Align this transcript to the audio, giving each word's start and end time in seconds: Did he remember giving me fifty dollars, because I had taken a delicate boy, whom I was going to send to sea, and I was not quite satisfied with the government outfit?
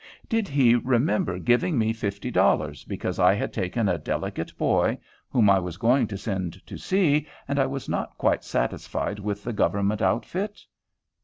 Did 0.27 0.47
he 0.47 0.73
remember 0.73 1.37
giving 1.37 1.77
me 1.77 1.93
fifty 1.93 2.31
dollars, 2.31 2.83
because 2.85 3.19
I 3.19 3.35
had 3.35 3.53
taken 3.53 3.87
a 3.87 3.99
delicate 3.99 4.57
boy, 4.57 4.97
whom 5.29 5.47
I 5.47 5.59
was 5.59 5.77
going 5.77 6.07
to 6.07 6.17
send 6.17 6.59
to 6.65 6.75
sea, 6.75 7.27
and 7.47 7.59
I 7.59 7.67
was 7.67 7.87
not 7.87 8.17
quite 8.17 8.43
satisfied 8.43 9.19
with 9.19 9.43
the 9.43 9.53
government 9.53 10.01
outfit? 10.01 10.59